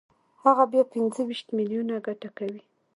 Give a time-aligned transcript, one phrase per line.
[0.43, 2.63] هغه بیا پنځه ویشت میلیونه ګټه کوي